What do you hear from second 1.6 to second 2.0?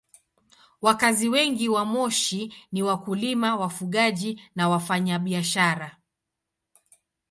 wa